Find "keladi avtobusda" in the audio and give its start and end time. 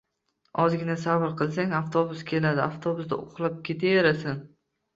2.33-3.23